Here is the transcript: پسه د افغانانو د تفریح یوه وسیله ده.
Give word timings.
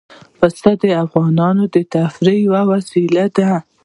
پسه 0.39 0.71
د 0.81 0.83
افغانانو 1.05 1.63
د 1.73 1.77
تفریح 1.93 2.37
یوه 2.47 2.61
وسیله 2.71 3.25
ده. 3.37 3.51